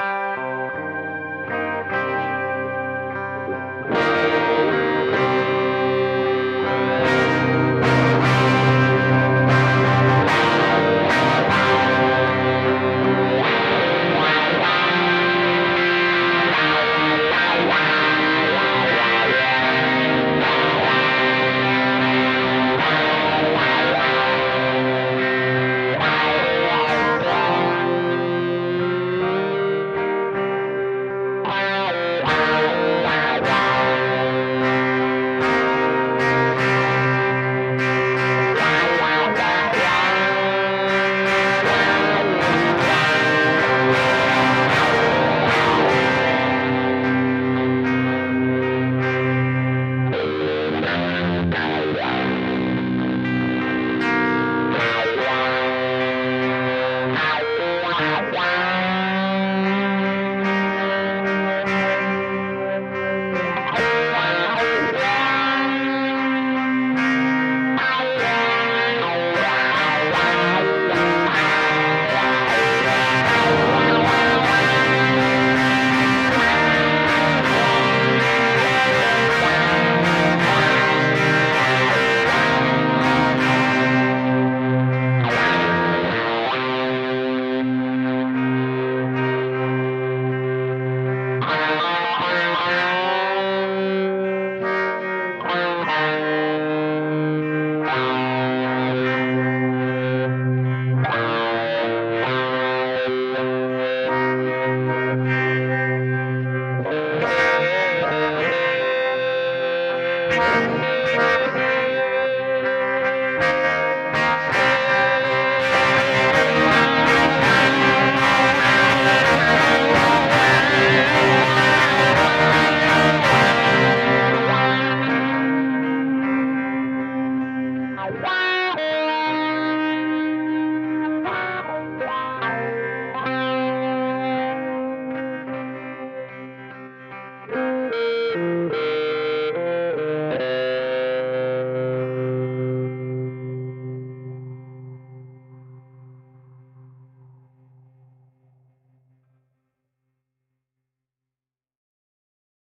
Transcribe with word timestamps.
Bye. 0.00 0.29